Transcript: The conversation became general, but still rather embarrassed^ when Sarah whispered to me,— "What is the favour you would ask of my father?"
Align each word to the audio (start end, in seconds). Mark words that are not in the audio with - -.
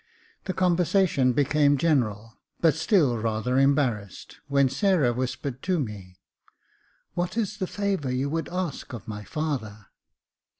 The 0.45 0.53
conversation 0.55 1.31
became 1.31 1.77
general, 1.77 2.39
but 2.59 2.73
still 2.73 3.19
rather 3.19 3.57
embarrassed^ 3.57 4.37
when 4.47 4.67
Sarah 4.67 5.13
whispered 5.13 5.61
to 5.61 5.79
me,— 5.79 6.17
"What 7.13 7.37
is 7.37 7.57
the 7.57 7.67
favour 7.67 8.09
you 8.11 8.27
would 8.27 8.49
ask 8.49 8.93
of 8.93 9.07
my 9.07 9.23
father?" 9.23 9.89